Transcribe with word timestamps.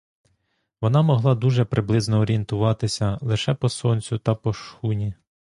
Вона 0.81 1.01
могла 1.01 1.35
дуже 1.35 1.65
приблизно 1.65 2.19
орієнтуватися 2.19 3.17
лише 3.21 3.53
по 3.53 3.69
сонцю 3.69 4.17
та 4.17 4.35
по 4.35 4.53
шхуні. 4.53 5.13